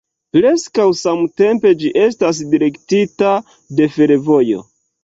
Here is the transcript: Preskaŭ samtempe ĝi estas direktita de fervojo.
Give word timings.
Preskaŭ 0.35 0.85
samtempe 1.01 1.75
ĝi 1.83 1.93
estas 2.07 2.43
direktita 2.55 3.39
de 3.83 3.93
fervojo. 3.99 4.69